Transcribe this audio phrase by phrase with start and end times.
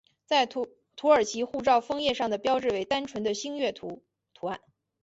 [0.25, 0.67] 在土
[1.03, 4.01] 耳其护照封页上的标志为单纯的星月图
[4.49, 4.59] 案。